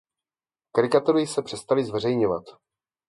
[0.71, 2.43] Karikatury se přestaly zveřejňovat.